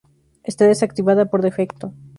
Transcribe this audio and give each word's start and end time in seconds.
Está 0.43 0.65
desactivada 0.65 1.27
por 1.29 1.43
defecto. 1.43 1.93